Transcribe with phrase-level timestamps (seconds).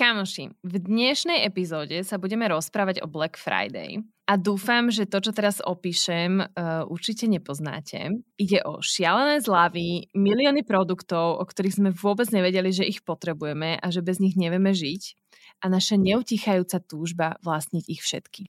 [0.00, 5.36] Kamoši, v dnešnej epizóde sa budeme rozprávať o Black Friday a dúfam, že to, čo
[5.36, 8.08] teraz opíšem, uh, určite nepoznáte.
[8.40, 13.86] Ide o šialené zľavy, milióny produktov, o ktorých sme vôbec nevedeli, že ich potrebujeme a
[13.92, 15.20] že bez nich nevieme žiť
[15.60, 18.48] a naša neutichajúca túžba vlastniť ich všetky.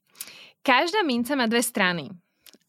[0.64, 2.16] Každá minca má dve strany.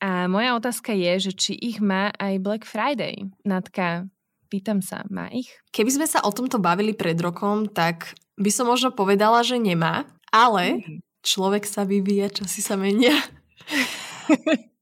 [0.02, 3.30] A moja otázka je, že či ich má aj Black Friday.
[3.46, 4.10] Natka,
[4.50, 5.54] pýtam sa, má ich?
[5.70, 10.08] Keby sme sa o tomto bavili pred rokom, tak by som možno povedala, že nemá,
[10.32, 10.98] ale mm.
[11.20, 13.14] človek sa vyvíja, časy sa menia.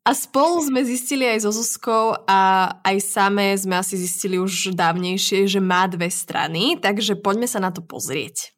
[0.00, 5.44] A spolu sme zistili aj so Zuzkou a aj samé sme asi zistili už dávnejšie,
[5.44, 8.56] že má dve strany, takže poďme sa na to pozrieť.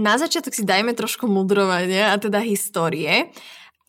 [0.00, 3.34] Na začiatok si dajme trošku mudrovania a teda histórie.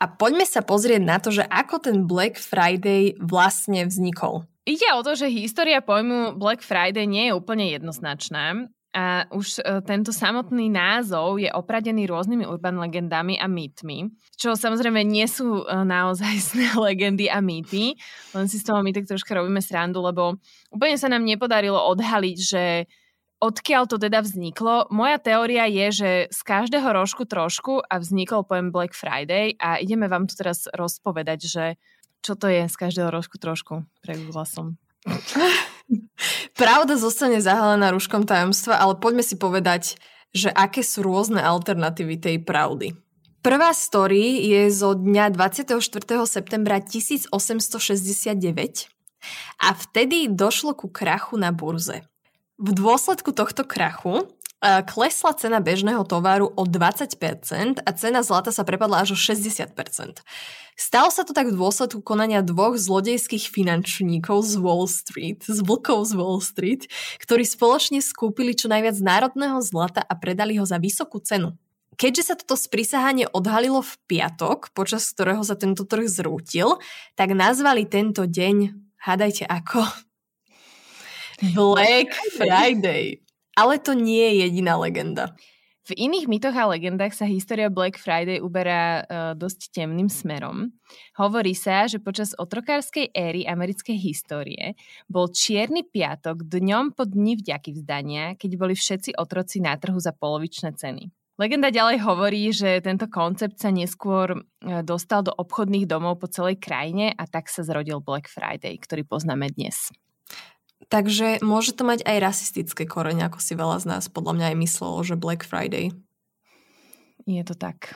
[0.01, 4.49] A poďme sa pozrieť na to, že ako ten Black Friday vlastne vznikol.
[4.61, 8.69] Ide o to, že história pojmu Black Friday nie je úplne jednoznačná.
[8.91, 14.99] A už e, tento samotný názov je opradený rôznymi urban legendami a mýtmi, čo samozrejme
[15.07, 16.59] nie sú e, naozaj
[16.91, 17.95] legendy a mýty,
[18.35, 20.35] len si z toho my tak troška robíme srandu, lebo
[20.75, 22.63] úplne sa nám nepodarilo odhaliť, že
[23.39, 24.91] odkiaľ to teda vzniklo.
[24.91, 30.11] Moja teória je, že z každého rožku trošku a vznikol pojem Black Friday a ideme
[30.11, 31.65] vám tu teraz rozpovedať, že
[32.21, 33.85] čo to je z každého rožku trošku?
[34.05, 34.77] Pregúgla som.
[36.61, 39.97] Pravda zostane zahalená rúškom tajomstva, ale poďme si povedať,
[40.31, 42.95] že aké sú rôzne alternatívy tej pravdy.
[43.41, 45.81] Prvá story je zo dňa 24.
[46.29, 47.33] septembra 1869
[49.57, 52.05] a vtedy došlo ku krachu na burze.
[52.61, 54.29] V dôsledku tohto krachu
[54.61, 59.73] klesla cena bežného tovaru o 20% a cena zlata sa prepadla až o 60%.
[60.77, 66.09] Stalo sa to tak v dôsledku konania dvoch zlodejských finančníkov z Wall Street, z vlkov
[66.09, 66.89] z Wall Street,
[67.21, 71.57] ktorí spoločne skúpili čo najviac národného zlata a predali ho za vysokú cenu.
[71.99, 76.81] Keďže sa toto sprísahanie odhalilo v piatok, počas ktorého sa tento trh zrútil,
[77.13, 78.73] tak nazvali tento deň,
[79.05, 79.85] hádajte ako?
[81.57, 83.21] Black Friday.
[83.57, 85.35] Ale to nie je jediná legenda.
[85.81, 90.69] V iných mýtoch a legendách sa história Black Friday uberá uh, dosť temným smerom.
[91.17, 94.77] Hovorí sa, že počas otrokárskej éry americkej histórie
[95.09, 100.13] bol Čierny piatok dňom po dni vďaky vzdania, keď boli všetci otroci na trhu za
[100.13, 101.09] polovičné ceny.
[101.41, 104.45] Legenda ďalej hovorí, že tento koncept sa neskôr
[104.85, 109.49] dostal do obchodných domov po celej krajine a tak sa zrodil Black Friday, ktorý poznáme
[109.49, 109.89] dnes.
[110.89, 114.57] Takže môže to mať aj rasistické korene, ako si veľa z nás podľa mňa aj
[114.63, 115.93] myslelo, že Black Friday.
[117.29, 117.93] Je to tak.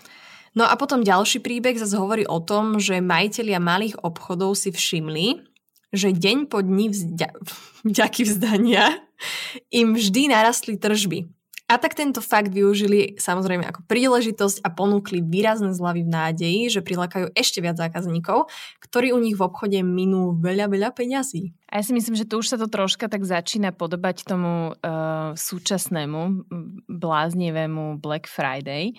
[0.55, 5.43] No a potom ďalší príbeh zase hovorí o tom, že majiteľia malých obchodov si všimli,
[5.91, 7.35] že deň po dni vzďa-
[7.87, 8.95] vďaky vzdania
[9.71, 11.27] im vždy narastli tržby.
[11.65, 16.85] A tak tento fakt využili samozrejme ako príležitosť a ponúkli výrazné zľavy v nádeji, že
[16.85, 18.53] prilákajú ešte viac zákazníkov,
[18.85, 21.57] ktorí u nich v obchode minú veľa, veľa peňazí.
[21.65, 25.33] A ja si myslím, že tu už sa to troška tak začína podobať tomu uh,
[25.33, 26.45] súčasnému
[26.85, 28.93] bláznivému Black Friday.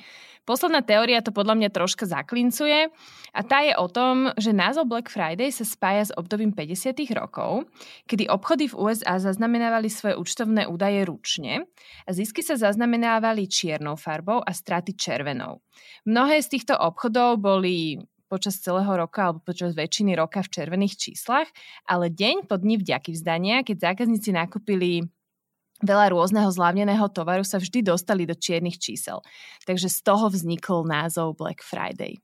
[0.47, 2.87] Posledná teória to podľa mňa troška zaklincuje
[3.35, 6.95] a tá je o tom, že názov Black Friday sa spája s obdobím 50.
[7.19, 7.67] rokov,
[8.07, 11.67] kedy obchody v USA zaznamenávali svoje účtovné údaje ručne
[12.07, 15.59] a zisky sa zaznamenávali čiernou farbou a straty červenou.
[16.07, 21.49] Mnohé z týchto obchodov boli počas celého roka alebo počas väčšiny roka v červených číslach,
[21.87, 25.07] ale deň po dni vďaky vzdania, keď zákazníci nakúpili
[25.85, 29.21] veľa rôzneho zľavneného tovaru sa vždy dostali do čiernych čísel.
[29.69, 32.17] Takže z toho vznikol názov Black Friday.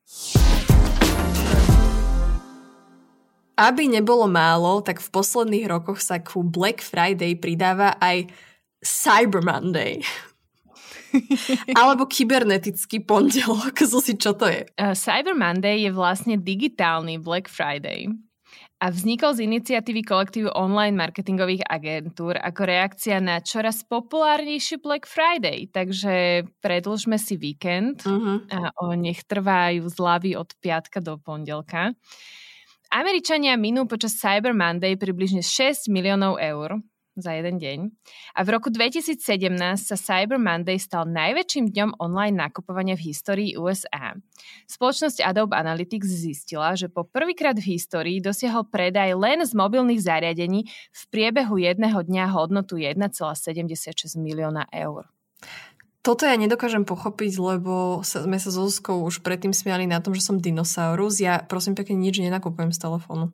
[3.52, 8.32] Aby nebolo málo, tak v posledných rokoch sa ku Black Friday pridáva aj
[8.80, 10.00] Cyber Monday.
[11.80, 13.76] Alebo kybernetický pondelok.
[13.90, 14.68] Zosi, čo to je?
[14.76, 18.10] Uh, Cyber Monday je vlastne digitálny Black Friday
[18.82, 25.70] a vznikol z iniciatívy kolektívu online marketingových agentúr ako reakcia na čoraz populárnejší Black Friday.
[25.70, 28.42] Takže predlžme si víkend uh-huh.
[28.50, 31.94] a o nech trvajú zľavy od piatka do pondelka.
[32.90, 36.82] Američania minú počas Cyber Monday približne 6 miliónov eur
[37.16, 37.78] za jeden deň.
[38.36, 39.20] A v roku 2017
[39.76, 44.16] sa Cyber Monday stal najväčším dňom online nakupovania v histórii USA.
[44.64, 50.64] Spoločnosť Adobe Analytics zistila, že po prvýkrát v histórii dosiahol predaj len z mobilných zariadení
[50.70, 55.08] v priebehu jedného dňa hodnotu 1,76 milióna eur.
[56.02, 60.26] Toto ja nedokážem pochopiť, lebo sme sa so Zuzkou už predtým smiali na tom, že
[60.26, 61.22] som dinosaurus.
[61.22, 63.30] Ja prosím pekne nič nenakupujem z telefónu.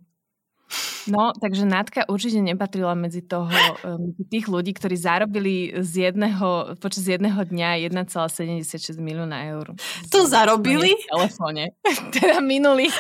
[1.09, 3.49] No, takže Nátka určite nepatrila medzi toho,
[3.97, 9.73] medzi tých ľudí, ktorí zarobili z jedného, počas jedného dňa 1,76 milióna eur.
[10.13, 10.93] To zarobili?
[10.93, 11.73] V telefóne.
[12.17, 12.93] teda minuli.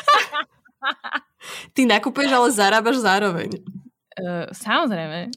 [1.74, 3.50] Ty nakupuješ, ale zarábaš zároveň.
[4.18, 5.28] Uh, samozrejme.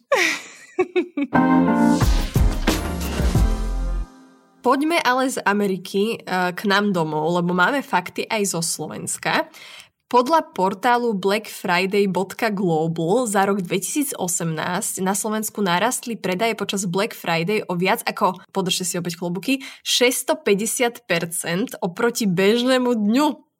[4.62, 9.50] Poďme ale z Ameriky uh, k nám domov, lebo máme fakty aj zo Slovenska.
[10.12, 14.20] Podľa portálu blackfriday.global za rok 2018
[15.00, 21.80] na Slovensku narastli predaje počas Black Friday o viac ako, podržte si opäť klobuky, 650%
[21.80, 23.51] oproti bežnému dňu.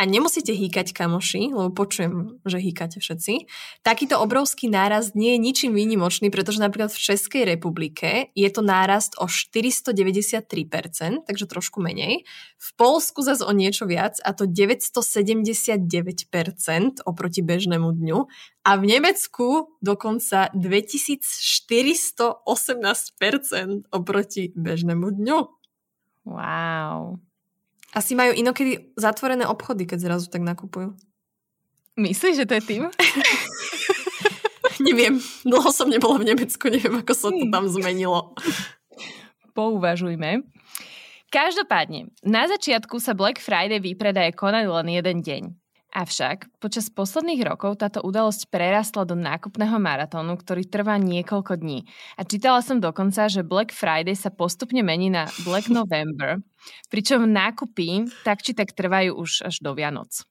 [0.00, 3.46] A nemusíte hýkať kamoši, lebo počujem, že hýkate všetci.
[3.86, 9.14] Takýto obrovský nárast nie je ničím výnimočný, pretože napríklad v Českej republike je to nárast
[9.22, 12.26] o 493%, takže trošku menej.
[12.58, 15.86] V Polsku zase o niečo viac, a to 979%
[17.06, 18.18] oproti bežnému dňu.
[18.66, 22.42] A v Nemecku dokonca 2418%
[23.94, 25.38] oproti bežnému dňu.
[26.26, 27.22] Wow.
[27.92, 30.96] Asi majú inokedy zatvorené obchody, keď zrazu tak nakupujú.
[32.00, 32.82] Myslíš, že to je tým?
[34.86, 35.20] neviem.
[35.44, 38.32] Dlho som nebola v Nemecku, neviem, ako sa to tam zmenilo.
[39.52, 40.42] Pouvažujme.
[41.32, 45.42] Každopádne, na začiatku sa Black Friday výpredaje konali len jeden deň.
[45.92, 51.84] Avšak počas posledných rokov táto udalosť prerastla do nákupného maratónu, ktorý trvá niekoľko dní.
[52.16, 56.40] A čítala som dokonca, že Black Friday sa postupne mení na Black November,
[56.88, 60.24] pričom nákupy tak či tak trvajú už až do Vianoc.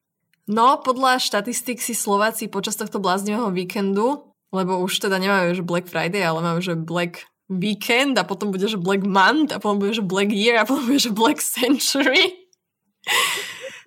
[0.49, 5.85] No, podľa štatistik si Slováci počas tohto bláznivého víkendu, lebo už teda nemajú že Black
[5.85, 9.93] Friday, ale majú že Black Weekend a potom bude že Black Month a potom bude
[9.93, 12.49] že Black Year a potom bude že Black Century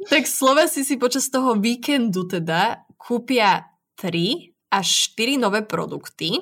[0.08, 3.68] tak Slovasi si počas toho víkendu teda kúpia
[4.00, 6.40] 3 až 4 nové produkty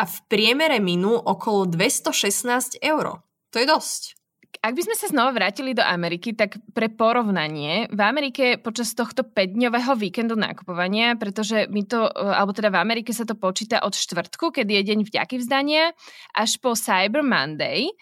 [0.00, 3.22] a v priemere minú okolo 216 eur.
[3.54, 4.02] To je dosť.
[4.64, 9.26] Ak by sme sa znova vrátili do Ameriky, tak pre porovnanie, v Amerike počas tohto
[9.26, 14.54] 5-dňového víkendu nakupovania, pretože my to, alebo teda v Amerike sa to počíta od štvrtku,
[14.54, 15.92] kedy je deň vďaky vzdania,
[16.32, 17.92] až po Cyber Monday,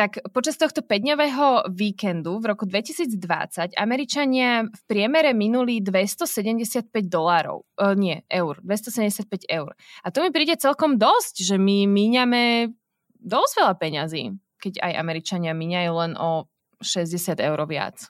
[0.00, 7.68] tak počas tohto 5-dňového víkendu v roku 2020 Američania v priemere minuli 275 dolárov.
[7.76, 8.56] E, nie, eur.
[8.64, 9.76] 275 eur.
[10.00, 12.72] A to mi príde celkom dosť, že my míňame
[13.20, 16.48] dosť veľa peňazí, keď aj Američania míňajú len o
[16.80, 18.08] 60 eur viac.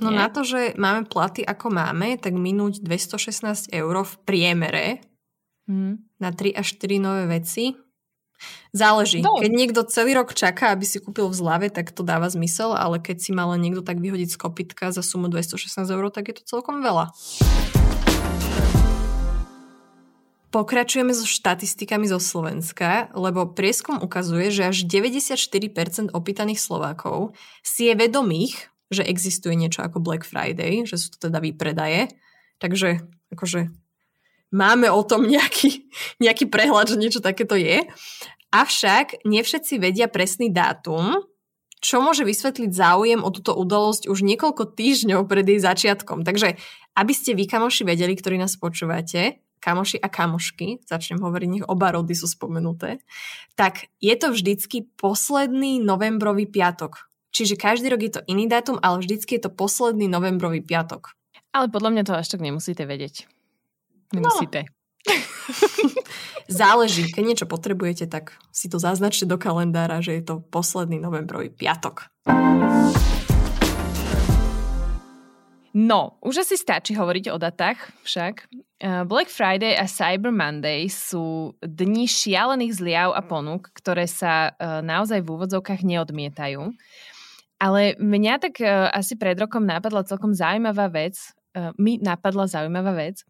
[0.00, 0.16] No nie?
[0.16, 5.04] na to, že máme platy ako máme, tak minúť 216 eur v priemere
[5.68, 6.24] hmm.
[6.24, 7.76] na 3 až 4 nové veci,
[8.72, 9.24] Záleží.
[9.24, 9.40] No.
[9.40, 13.02] Keď niekto celý rok čaká, aby si kúpil v zlave, tak to dáva zmysel, ale
[13.02, 16.42] keď si mal niekto tak vyhodiť z kopitka za sumu 216 eur, tak je to
[16.46, 17.10] celkom veľa.
[20.48, 27.94] Pokračujeme so štatistikami zo Slovenska, lebo prieskum ukazuje, že až 94% opýtaných Slovákov si je
[27.94, 32.08] vedomých, že existuje niečo ako Black Friday, že sú to teda výpredaje.
[32.64, 33.68] Takže akože
[34.54, 35.88] máme o tom nejaký,
[36.22, 37.84] nejaký prehľad, že niečo takéto je.
[38.48, 41.20] Avšak nie všetci vedia presný dátum,
[41.78, 46.26] čo môže vysvetliť záujem o túto udalosť už niekoľko týždňov pred jej začiatkom.
[46.26, 46.58] Takže
[46.98, 51.94] aby ste vy, kamoši, vedeli, ktorí nás počúvate, kamoši a kamošky, začnem hovoriť, nech oba
[51.94, 53.02] rody sú spomenuté,
[53.54, 57.10] tak je to vždycky posledný novembrový piatok.
[57.30, 61.14] Čiže každý rok je to iný dátum, ale vždycky je to posledný novembrový piatok.
[61.54, 63.30] Ale podľa mňa to až tak nemusíte vedieť.
[64.12, 64.64] Nemusíte.
[64.64, 64.78] No.
[66.48, 71.52] Záleží, keď niečo potrebujete, tak si to zaznačte do kalendára, že je to posledný novembrový
[71.52, 72.08] piatok.
[75.78, 78.50] No, už asi stačí hovoriť o datách však.
[78.78, 84.82] Eh, Black Friday a Cyber Monday sú dni šialených zliav a ponúk, ktoré sa eh,
[84.82, 86.72] naozaj v úvodzovkách neodmietajú.
[87.62, 91.36] Ale mňa tak eh, asi pred rokom napadla celkom zaujímavá vec,
[91.76, 93.22] mi napadla zaujímavá vec,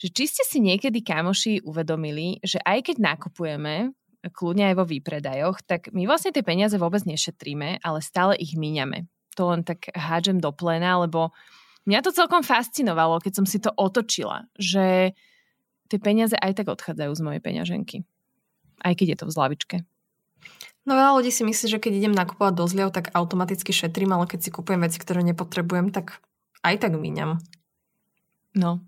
[0.00, 3.94] že či ste si niekedy kamoši uvedomili, že aj keď nakupujeme,
[4.32, 9.04] kľudne aj vo výpredajoch, tak my vlastne tie peniaze vôbec nešetríme, ale stále ich míňame.
[9.36, 11.34] To len tak hádžem do plena, lebo
[11.84, 15.12] mňa to celkom fascinovalo, keď som si to otočila, že
[15.92, 17.96] tie peniaze aj tak odchádzajú z mojej peňaženky.
[18.84, 19.76] aj keď je to v zlavičke.
[20.84, 24.28] No veľa ľudí si myslí, že keď idem nakupovať do zľav, tak automaticky šetrím, ale
[24.28, 26.20] keď si kupujem veci, ktoré nepotrebujem, tak
[26.60, 27.40] aj tak míňam.
[28.54, 28.80] No,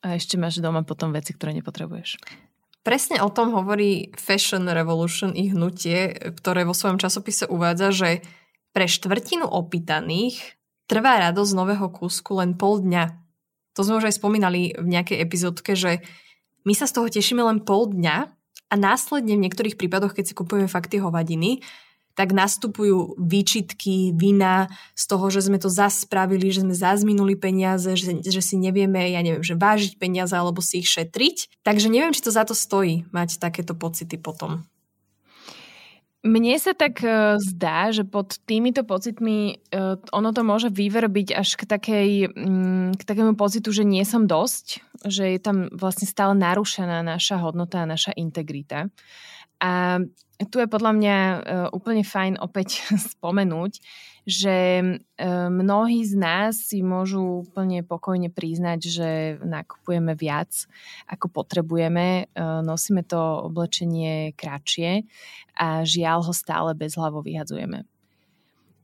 [0.00, 2.22] a ešte máš doma potom veci, ktoré nepotrebuješ.
[2.80, 8.10] Presne o tom hovorí Fashion Revolution i hnutie, ktoré vo svojom časopise uvádza, že
[8.72, 10.56] pre štvrtinu opýtaných
[10.88, 13.04] trvá radosť nového kúsku len pol dňa.
[13.76, 16.00] To sme už aj spomínali v nejakej epizódke, že
[16.64, 18.16] my sa z toho tešíme len pol dňa
[18.70, 21.60] a následne v niektorých prípadoch, keď si kupujeme fakt tie hovadiny,
[22.20, 26.76] tak nastupujú výčitky, vina z toho, že sme to zas spravili, že sme
[27.08, 31.64] minuli peniaze, že, že si nevieme, ja neviem, že vážiť peniaze alebo si ich šetriť.
[31.64, 34.68] Takže neviem, či to za to stojí mať takéto pocity potom.
[36.20, 41.56] Mne sa tak uh, zdá, že pod týmito pocitmi uh, ono to môže vyvrbiť až
[41.56, 46.36] k, takej, um, k takému pocitu, že nie som dosť, že je tam vlastne stále
[46.36, 48.92] narušená naša hodnota a naša integrita.
[49.60, 50.00] A
[50.48, 51.38] tu je podľa mňa uh,
[51.76, 52.80] úplne fajn opäť
[53.12, 53.84] spomenúť,
[54.24, 59.08] že uh, mnohí z nás si môžu úplne pokojne priznať, že
[59.44, 60.48] nakupujeme viac,
[61.04, 63.20] ako potrebujeme, uh, nosíme to
[63.52, 65.04] oblečenie kratšie
[65.60, 67.84] a žiaľ ho stále bez hlavo vyhadzujeme.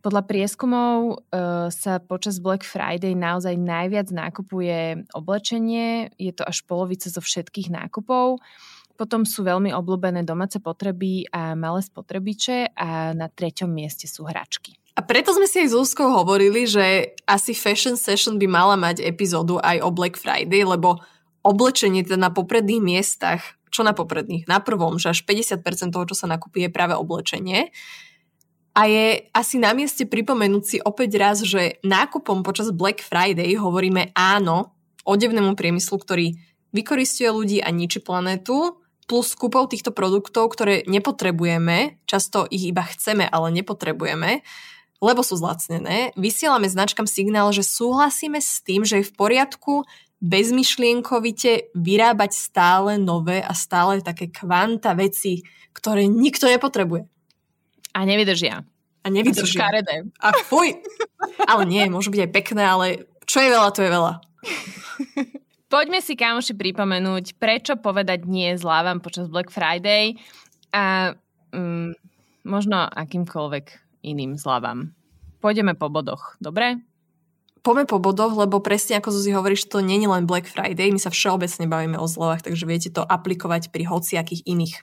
[0.05, 1.27] Podľa prieskumov
[1.75, 8.39] sa počas Black Friday naozaj najviac nakupuje oblečenie, je to až polovica zo všetkých nákupov.
[8.97, 14.75] Potom sú veľmi obľúbené domáce potreby a malé spotrebiče a na treťom mieste sú hračky.
[14.97, 19.05] A preto sme si aj s Úzkou hovorili, že asi Fashion Session by mala mať
[19.05, 21.05] epizódu aj o Black Friday, lebo
[21.45, 24.49] oblečenie teda na popredných miestach, čo na popredných?
[24.49, 27.69] Na prvom, že až 50% toho, čo sa nakupí, je práve oblečenie.
[28.73, 34.17] A je asi na mieste pripomenúť si opäť raz, že nákupom počas Black Friday hovoríme
[34.17, 34.73] áno
[35.05, 36.41] odevnému priemyslu, ktorý
[36.73, 43.27] vykoristuje ľudí a ničí planetu, plus kúpou týchto produktov, ktoré nepotrebujeme, často ich iba chceme,
[43.27, 44.43] ale nepotrebujeme,
[44.99, 49.87] lebo sú zlacnené, vysielame značkám signál, že súhlasíme s tým, že je v poriadku
[50.19, 55.45] bezmyšlienkovite vyrábať stále nové a stále také kvanta veci,
[55.77, 57.05] ktoré nikto nepotrebuje.
[57.93, 58.65] A nevydržia.
[59.05, 59.61] A nevydržia.
[59.61, 59.71] A
[60.19, 60.81] A fuj.
[61.45, 62.87] Ale nie, môžu byť aj pekné, ale
[63.29, 64.13] čo je veľa, to je veľa.
[65.67, 70.15] Poďme si, kamoši, pripomenúť, prečo povedať nie zľavam počas Black Friday
[70.71, 71.15] a
[71.51, 71.99] mm,
[72.47, 74.95] možno akýmkoľvek iným zľavam.
[75.43, 76.79] Pôjdeme po bodoch, dobre?
[77.67, 81.03] Poďme po bodoch, lebo presne ako Zuzi hovoríš, to nie je len Black Friday, my
[81.03, 84.79] sa všeobecne bavíme o zľavách, takže viete to aplikovať pri hociakých iných.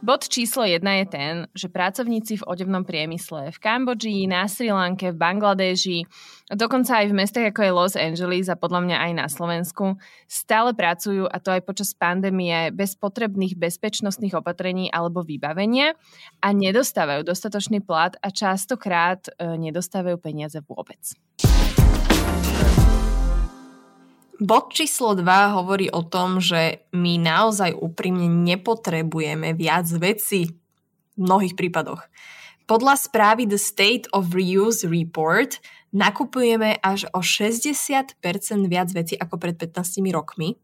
[0.00, 5.12] Bod číslo jedna je ten, že pracovníci v odevnom priemysle v Kambodži, na Sri Lanke,
[5.12, 6.08] v Bangladeži,
[6.48, 10.72] dokonca aj v mestách ako je Los Angeles a podľa mňa aj na Slovensku, stále
[10.72, 15.92] pracujú a to aj počas pandémie bez potrebných bezpečnostných opatrení alebo vybavenia
[16.40, 20.96] a nedostávajú dostatočný plat a častokrát e, nedostávajú peniaze vôbec.
[24.40, 30.56] Bod číslo 2 hovorí o tom, že my naozaj úprimne nepotrebujeme viac vecí
[31.12, 32.08] v mnohých prípadoch.
[32.64, 35.60] Podľa správy The State of Reuse Report
[35.92, 38.16] nakupujeme až o 60%
[38.64, 40.56] viac vecí ako pred 15 rokmi,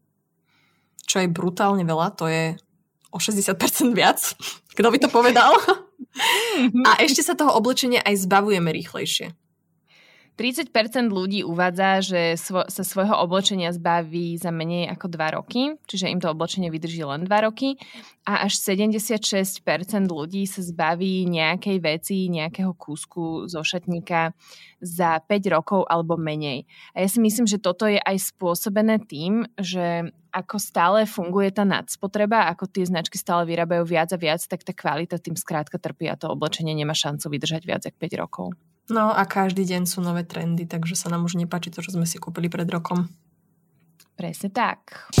[1.05, 2.57] čo je brutálne veľa, to je
[3.13, 4.17] o 60% viac.
[4.77, 5.53] Kto by to povedal?
[6.89, 9.37] A ešte sa toho oblečenia aj zbavujeme rýchlejšie.
[10.37, 16.13] 30% ľudí uvádza, že svo- sa svojho oblečenia zbaví za menej ako 2 roky, čiže
[16.13, 17.81] im to oblečenie vydrží len 2 roky
[18.21, 19.65] a až 76%
[20.13, 24.37] ľudí sa zbaví nejakej veci, nejakého kúsku zo šatníka
[24.77, 26.69] za 5 rokov alebo menej.
[26.93, 31.65] A ja si myslím, že toto je aj spôsobené tým, že ako stále funguje tá
[31.65, 36.05] nadspotreba, ako tie značky stále vyrábajú viac a viac, tak tá kvalita tým skrátka trpí
[36.05, 38.76] a to oblečenie nemá šancu vydržať viac ako 5 rokov.
[38.87, 42.07] No a každý deň sú nové trendy, takže sa nám už nepáči to, čo sme
[42.07, 43.11] si kúpili pred rokom.
[44.15, 45.11] Presne tak.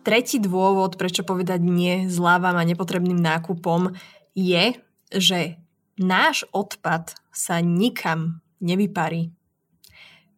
[0.00, 3.92] Tretí dôvod, prečo povedať nie zľavám a nepotrebným nákupom,
[4.32, 4.80] je,
[5.12, 5.60] že
[6.00, 9.28] náš odpad sa nikam nevyparí.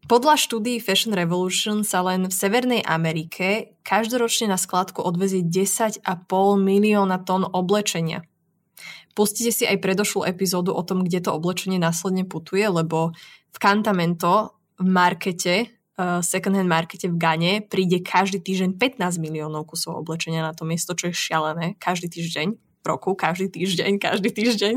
[0.07, 6.03] Podľa štúdií Fashion Revolution sa len v Severnej Amerike každoročne na skladku odvezie 10,5
[6.59, 8.23] milióna tón oblečenia.
[9.17, 13.17] Pustite si aj predošlú epizódu o tom, kde to oblečenie následne putuje, lebo
[13.49, 19.97] v Cantamento v markete, uh, second-hand markete v Gane príde každý týždeň 15 miliónov kusov
[19.97, 21.81] oblečenia na to miesto, čo je šialené.
[21.81, 24.75] Každý týždeň roku, každý týždeň, každý týždeň.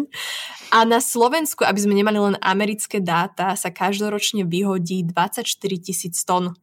[0.74, 5.46] A na Slovensku, aby sme nemali len americké dáta, sa každoročne vyhodí 24
[5.78, 6.56] tisíc tón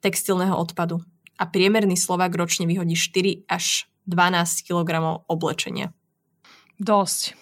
[0.00, 1.02] textilného odpadu.
[1.42, 5.90] a priemerný Slovák ročne vyhodí 4 až 12 kg oblečenia.
[6.82, 7.38] Dosť.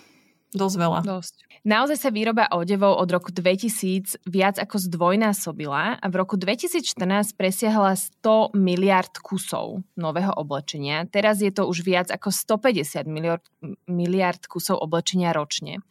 [0.53, 1.01] Dosť veľa.
[1.07, 1.35] Dosť.
[1.61, 8.01] Naozaj sa výroba odevov od roku 2000 viac ako zdvojnásobila a v roku 2014 presiahla
[8.25, 11.05] 100 miliard kusov nového oblečenia.
[11.13, 13.45] Teraz je to už viac ako 150 miliard,
[13.85, 15.85] miliard kusov oblečenia ročne.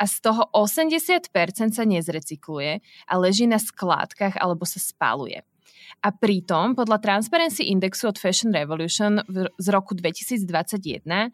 [0.00, 1.28] A z toho 80%
[1.76, 5.44] sa nezrecykluje a leží na skládkach alebo sa spaluje.
[6.00, 9.20] A pritom, podľa Transparency Indexu od Fashion Revolution
[9.60, 11.28] z roku 2021,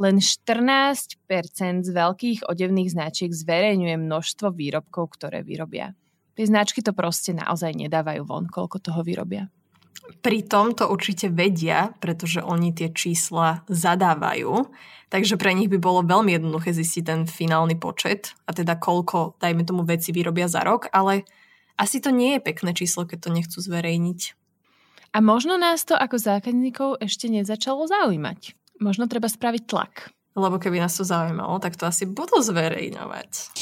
[0.00, 5.96] len 14% z veľkých odevných značiek zverejňuje množstvo výrobkov, ktoré vyrobia.
[6.32, 9.52] Tie značky to proste naozaj nedávajú von, koľko toho vyrobia.
[10.02, 14.66] Pritom to určite vedia, pretože oni tie čísla zadávajú,
[15.12, 19.62] takže pre nich by bolo veľmi jednoduché zistiť ten finálny počet a teda koľko, dajme
[19.62, 21.22] tomu, veci vyrobia za rok, ale
[21.78, 24.20] asi to nie je pekné číslo, keď to nechcú zverejniť.
[25.12, 28.56] A možno nás to ako zákazníkov ešte nezačalo zaujímať.
[28.82, 30.10] Možno treba spraviť tlak.
[30.34, 33.54] Lebo keby nás to zaujímalo, tak to asi budú zverejňovať.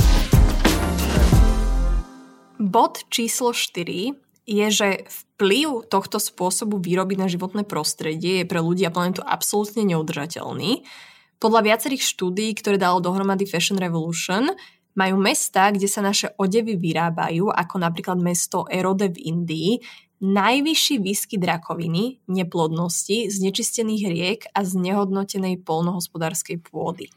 [2.56, 4.16] Bod číslo 4
[4.48, 9.84] je, že vplyv tohto spôsobu výroby na životné prostredie je pre ľudí a planetu absolútne
[9.84, 10.88] neudržateľný.
[11.36, 14.48] Podľa viacerých štúdí, ktoré dalo dohromady Fashion Revolution,
[14.96, 19.72] majú mesta, kde sa naše odevy vyrábajú, ako napríklad mesto Erode v Indii,
[20.20, 27.08] najvyšší výskyt rakoviny, neplodnosti, znečistených riek a znehodnotenej polnohospodárskej pôdy.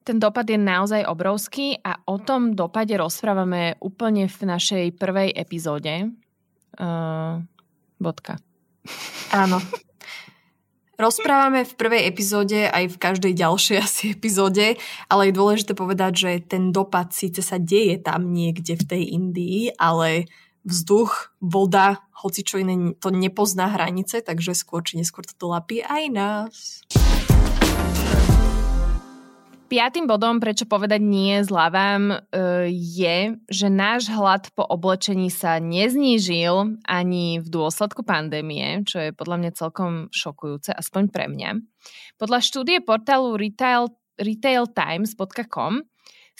[0.00, 6.08] Ten dopad je naozaj obrovský a o tom dopade rozprávame úplne v našej prvej epizóde.
[6.80, 7.44] Uh,
[8.00, 8.40] bodka.
[9.30, 9.60] Áno.
[11.00, 14.76] Rozprávame v prvej epizóde aj v každej ďalšej asi epizóde,
[15.08, 19.72] ale je dôležité povedať, že ten dopad síce sa deje tam niekde v tej Indii,
[19.80, 20.28] ale
[20.64, 26.04] vzduch, voda, hoci čo iné, to nepozná hranice, takže skôr či neskôr to lapí aj
[26.12, 26.54] nás.
[29.70, 32.16] Piatým bodom, prečo povedať nie zľavám, e,
[32.74, 39.36] je, že náš hlad po oblečení sa neznížil ani v dôsledku pandémie, čo je podľa
[39.38, 41.62] mňa celkom šokujúce, aspoň pre mňa.
[42.18, 45.86] Podľa štúdie portálu retail, retailtimes.com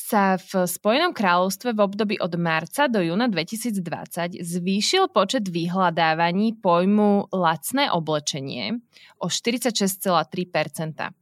[0.00, 7.28] sa v Spojenom kráľovstve v období od marca do júna 2020 zvýšil počet vyhľadávaní pojmu
[7.36, 8.80] lacné oblečenie
[9.20, 11.12] o 46,3%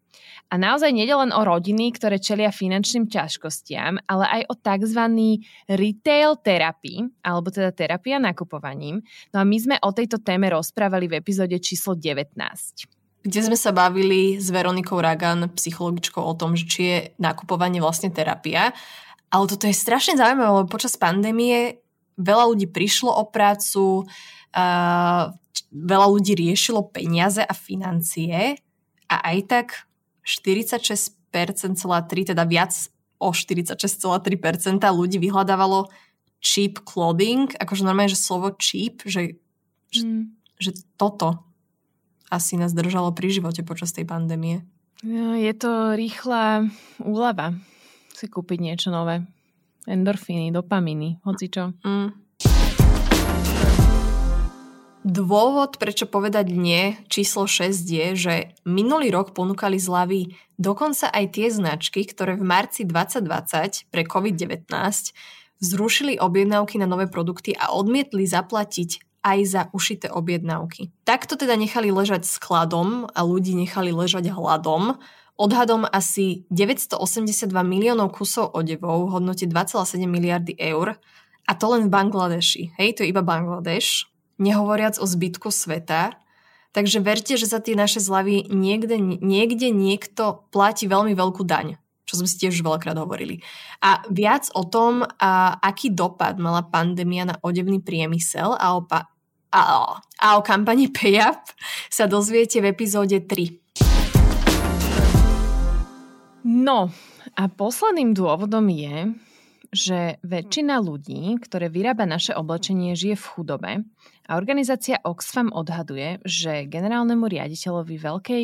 [0.48, 5.02] a naozaj nede len o rodiny, ktoré čelia finančným ťažkostiam, ale aj o tzv.
[5.68, 9.04] retail terapii, alebo teda terapia nakupovaním.
[9.36, 13.74] No a my sme o tejto téme rozprávali v epizóde číslo 19 kde sme sa
[13.74, 18.72] bavili s Veronikou Ragan, psychologičkou o tom, že či je nakupovanie vlastne terapia.
[19.28, 21.82] Ale toto je strašne zaujímavé, lebo počas pandémie
[22.16, 24.08] veľa ľudí prišlo o prácu,
[24.54, 25.34] uh,
[25.70, 28.56] veľa ľudí riešilo peniaze a financie
[29.10, 29.66] a aj tak
[30.24, 32.72] 46,3, teda viac
[33.18, 35.90] o 46,3% ľudí vyhľadávalo
[36.38, 39.42] cheap clothing, akože normálne, že slovo cheap, že,
[39.90, 39.90] mm.
[39.90, 40.02] že,
[40.62, 41.47] že toto
[42.28, 44.64] asi nás držalo pri živote počas tej pandémie.
[45.02, 46.68] No, je to rýchla
[47.00, 47.54] úlava
[48.18, 49.22] si kúpiť niečo nové.
[49.86, 51.70] Endorfíny, dopaminy, hoci čo.
[51.86, 52.10] Mm.
[55.08, 58.34] Dôvod, prečo povedať nie, číslo 6 je, že
[58.66, 64.68] minulý rok ponúkali zľavy dokonca aj tie značky, ktoré v marci 2020 pre COVID-19
[65.62, 70.90] zrušili objednávky na nové produkty a odmietli zaplatiť aj za ušité objednávky.
[71.02, 74.98] Takto teda nechali ležať skladom a ľudí nechali ležať hladom.
[75.38, 80.98] Odhadom asi 982 miliónov kusov odevov v hodnote 2,7 miliardy eur
[81.48, 82.76] a to len v Bangladeši.
[82.76, 84.10] Hej, to je iba Bangladeš.
[84.36, 86.18] Nehovoriac o zbytku sveta.
[86.76, 92.16] Takže verte, že za tie naše zľavy niekde, niekde niekto platí veľmi veľkú daň čo
[92.16, 93.44] sme si tiež veľakrát hovorili.
[93.84, 99.12] A viac o tom, a aký dopad mala pandémia na odevný priemysel a o, pa-
[99.52, 99.60] a,
[100.00, 101.44] a o kampani PayUp
[101.92, 103.68] sa dozviete v epizóde 3.
[106.48, 106.88] No
[107.36, 109.12] a posledným dôvodom je,
[109.68, 113.72] že väčšina ľudí, ktoré vyrába naše oblečenie, žije v chudobe
[114.28, 118.42] a organizácia Oxfam odhaduje, že generálnemu riaditeľovi veľkej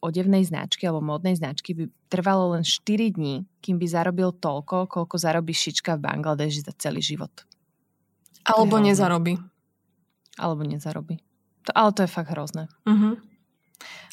[0.00, 5.16] odevnej značky alebo módnej značky by trvalo len 4 dní, kým by zarobil toľko, koľko
[5.16, 7.32] zarobí šička v Bangladeži za celý život.
[8.44, 9.40] Alebo nezarobí.
[10.36, 11.20] Alebo nezarobí.
[11.68, 12.66] To, ale to je fakt hrozné.
[12.88, 13.20] Uh-huh.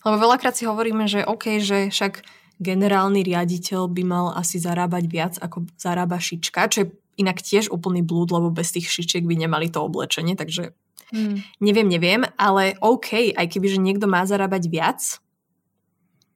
[0.08, 2.24] Lebo veľakrát si hovoríme, že OK, že však
[2.60, 8.04] generálny riaditeľ by mal asi zarábať viac ako zarába šička, čo je inak tiež úplný
[8.04, 10.76] blúd, lebo bez tých šičiek by nemali to oblečenie, takže
[11.10, 11.42] Hmm.
[11.58, 15.02] Neviem, neviem, ale OK, aj keby, že niekto má zarábať viac,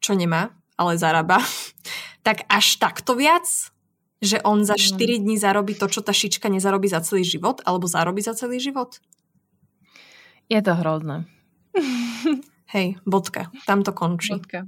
[0.01, 1.37] čo nemá, ale zarába,
[2.27, 3.45] tak až takto viac,
[4.23, 5.21] že on za 4 hmm.
[5.21, 8.97] dní zarobí to, čo tá šička nezarobí za celý život, alebo zarobí za celý život?
[10.49, 11.29] Je to hrozné.
[12.73, 13.53] Hej, bodka.
[13.69, 14.33] Tam to končí.
[14.33, 14.65] Bodka.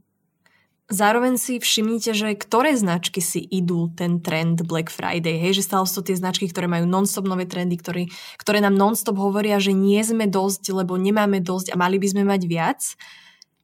[0.86, 5.90] Zároveň si všimnite, že ktoré značky si idú ten trend Black Friday, hej, že stále
[5.90, 8.06] sú tie značky, ktoré majú non-stop nové trendy, ktoré,
[8.38, 12.24] ktoré nám non-stop hovoria, že nie sme dosť, lebo nemáme dosť a mali by sme
[12.30, 12.82] mať viac.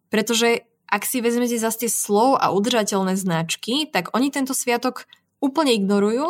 [0.10, 5.05] Pretože ak si vezmete zase tie slow a udržateľné značky, tak oni tento sviatok
[5.38, 6.25] úplne ignorujú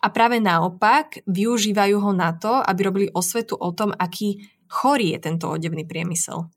[0.00, 4.40] a práve naopak využívajú ho na to, aby robili osvetu o tom, aký
[4.72, 6.48] chorý je tento odevný priemysel.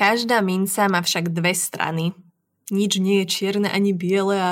[0.00, 2.16] Každá minca má však dve strany.
[2.72, 4.50] Nič nie je čierne ani biele a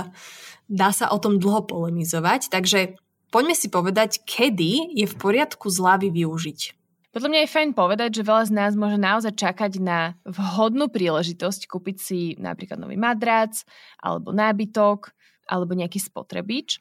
[0.69, 3.01] dá sa o tom dlho polemizovať, takže
[3.33, 6.77] poďme si povedať, kedy je v poriadku zľavy využiť.
[7.17, 11.65] Podľa mňa je fajn povedať, že veľa z nás môže naozaj čakať na vhodnú príležitosť
[11.65, 13.65] kúpiť si napríklad nový madrac,
[14.05, 15.17] alebo nábytok,
[15.49, 16.77] alebo nejaký spotrebič.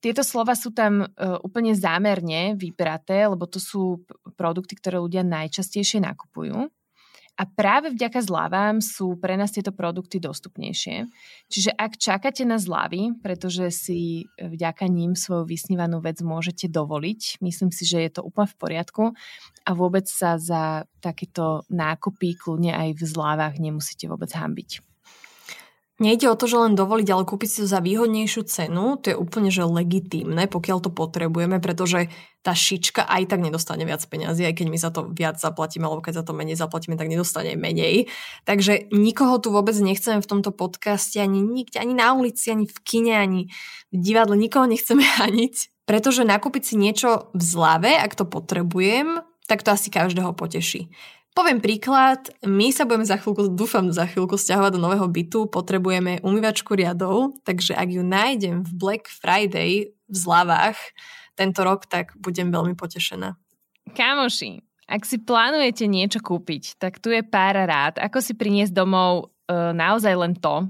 [0.00, 4.00] Tieto slova sú tam uh, úplne zámerne vybraté, lebo to sú
[4.40, 6.72] produkty, ktoré ľudia najčastejšie nakupujú.
[7.38, 11.06] A práve vďaka zľavám sú pre nás tieto produkty dostupnejšie.
[11.46, 17.70] Čiže ak čakáte na zľavy, pretože si vďaka ním svoju vysnívanú vec môžete dovoliť, myslím
[17.70, 19.04] si, že je to úplne v poriadku
[19.62, 24.87] a vôbec sa za takéto nákupy kľudne aj v zľavách nemusíte vôbec hambiť.
[25.98, 29.16] Nejde o to, že len dovoliť, ale kúpiť si to za výhodnejšiu cenu, to je
[29.18, 32.06] úplne že legitímne, pokiaľ to potrebujeme, pretože
[32.46, 35.98] tá šička aj tak nedostane viac peňazí, aj keď my za to viac zaplatíme, alebo
[35.98, 38.06] keď za to menej zaplatíme, tak nedostane menej.
[38.46, 42.78] Takže nikoho tu vôbec nechceme v tomto podcaste, ani nikde, ani na ulici, ani v
[42.86, 43.40] kine, ani
[43.90, 45.82] v divadle, nikoho nechceme haniť.
[45.82, 49.18] Pretože nakúpiť si niečo v zlave, ak to potrebujem,
[49.50, 50.94] tak to asi každého poteší.
[51.36, 56.18] Poviem príklad, my sa budeme za chvíľku, dúfam za chvíľku stiahovať do nového bytu, potrebujeme
[56.26, 60.78] umývačku riadov, takže ak ju nájdem v Black Friday v zľavách
[61.38, 63.38] tento rok, tak budem veľmi potešená.
[63.94, 64.58] Kamoši,
[64.90, 69.54] ak si plánujete niečo kúpiť, tak tu je pár rád, ako si priniesť domov e,
[69.54, 70.66] naozaj len to,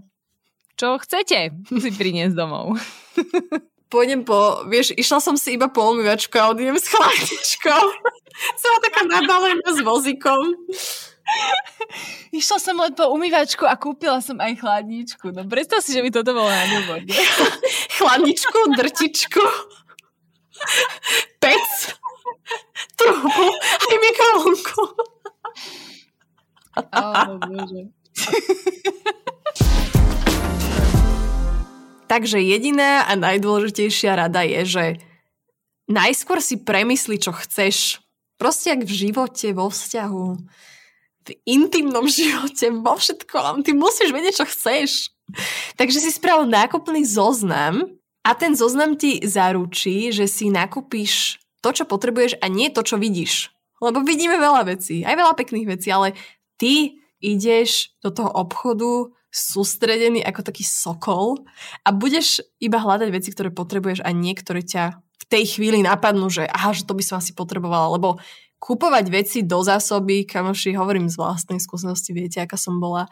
[0.76, 2.76] čo chcete si priniesť domov.
[3.88, 7.84] Pôjdem po, vieš, išla som si iba po umývačku a odjem s chladničkou.
[8.60, 10.54] Som taká nabalená s vozíkom.
[12.30, 15.34] Išla som len po umývačku a kúpila som aj chladničku.
[15.34, 17.12] No predstav si, že by toto bolo na dôvode.
[17.98, 19.44] chladničku, drtičku,
[21.42, 21.68] pec,
[22.94, 24.82] trubu aj mikrovlnku.
[26.78, 27.82] Oh, bože.
[32.08, 34.84] Takže jediná a najdôležitejšia rada je, že
[35.92, 38.00] najskôr si premysli, čo chceš.
[38.40, 40.26] Proste jak v živote, vo vzťahu,
[41.28, 43.60] v intimnom živote, vo všetkom.
[43.60, 44.90] Ty musíš vedieť, čo chceš.
[45.76, 47.84] Takže si spravil nákupný zoznam
[48.24, 52.96] a ten zoznam ti zaručí, že si nakúpiš to, čo potrebuješ a nie to, čo
[52.96, 53.52] vidíš.
[53.78, 56.16] Lebo vidíme veľa vecí, aj veľa pekných vecí, ale
[56.56, 61.44] ty ideš do toho obchodu sústredený ako taký sokol
[61.84, 66.48] a budeš iba hľadať veci, ktoré potrebuješ a niektoré ťa v tej chvíli napadnú, že
[66.48, 68.16] aha, že to by som asi potrebovala, lebo
[68.58, 73.06] kupovať veci do zásoby, kamoši, hovorím z vlastnej skúsenosti, viete, aká som bola,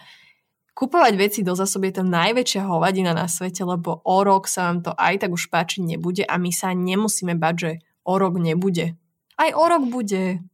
[0.76, 4.85] kupovať veci do zásoby je to najväčšia hovadina na svete, lebo o rok sa vám
[4.85, 7.70] to aj tak už páčiť nebude a my sa nemusíme bať, že
[8.05, 8.92] o rok nebude.
[9.40, 10.44] Aj o rok bude.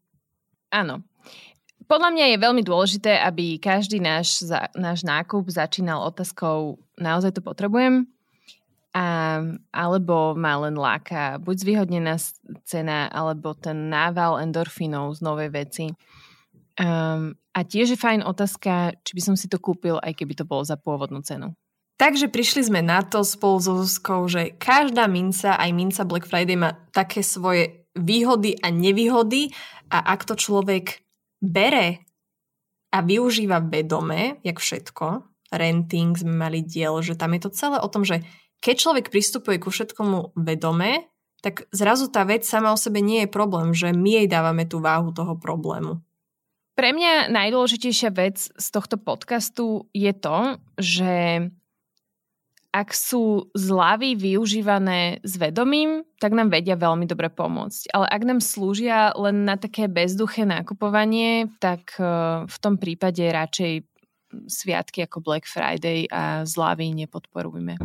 [0.71, 1.03] Áno,
[1.89, 8.07] podľa mňa je veľmi dôležité, aby každý náš, náš nákup začínal otázkou naozaj to potrebujem?
[8.93, 9.41] A,
[9.73, 12.21] alebo má len láka buď zvýhodnená
[12.69, 15.87] cena, alebo ten nával endorfínov z novej veci.
[16.77, 20.45] Um, a tiež je fajn otázka, či by som si to kúpil, aj keby to
[20.45, 21.57] bolo za pôvodnú cenu.
[22.01, 26.57] Takže prišli sme na to spolu so Zuzkou, že každá minca, aj minca Black Friday
[26.57, 29.53] má také svoje výhody a nevýhody
[29.93, 31.05] a ak to človek
[31.43, 32.07] bere
[32.95, 37.89] a využíva vedome, jak všetko, renting sme mali diel, že tam je to celé o
[37.91, 38.23] tom, že
[38.63, 41.11] keď človek pristupuje ku všetkomu vedome,
[41.43, 44.79] tak zrazu tá vec sama o sebe nie je problém, že my jej dávame tú
[44.79, 45.99] váhu toho problému.
[46.73, 51.13] Pre mňa najdôležitejšia vec z tohto podcastu je to, že
[52.73, 57.93] ak sú zľavy využívané s vedomím, tak nám vedia veľmi dobre pomôcť.
[57.93, 62.05] Ale ak nám slúžia len na také bezduché nakupovanie, tak e,
[62.49, 63.85] v tom prípade radšej
[64.49, 67.77] sviatky ako Black Friday a zľavy nepodporujme.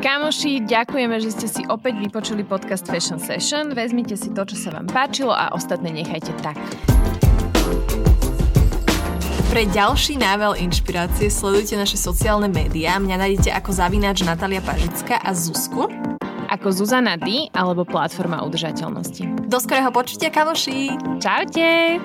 [0.00, 3.74] Kamoši, ďakujeme, že ste si opäť vypočuli podcast Fashion Session.
[3.74, 6.56] Vezmite si to, čo sa vám páčilo a ostatné nechajte tak.
[9.50, 13.02] Pre ďalší nável inšpirácie sledujte naše sociálne médiá.
[13.02, 15.90] Mňa nájdete ako zavináč Natalia Pažická a Zuzku.
[16.54, 19.50] Ako Zuzana D alebo Platforma udržateľnosti.
[19.50, 20.94] Do skorého počutia, kamoši!
[21.18, 21.98] Čaute!